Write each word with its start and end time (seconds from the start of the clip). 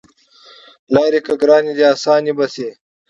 لاری 0.93 1.19
که 1.25 1.33
ګرانې 1.41 1.73
دي 1.77 1.83
اسانې 1.93 2.33
به 2.37 2.45
شي 2.53 2.67